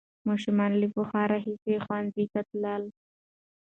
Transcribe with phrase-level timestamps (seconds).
[0.27, 2.83] ماشومان له پخوا راهیسې ښوونځي ته تلل.